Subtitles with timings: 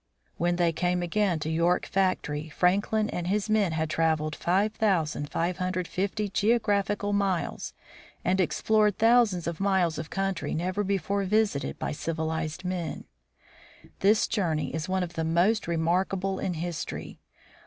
[0.37, 7.13] When they came again to York Factory, Franklin and his men had traveled 5550 geographical
[7.13, 7.75] miles
[8.25, 13.05] and explored thousands of miles of country never before visited by civi lized men.
[13.99, 17.19] This journey is one of the most remarkable in history.